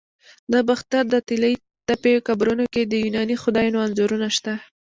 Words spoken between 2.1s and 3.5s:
قبرونو کې د یوناني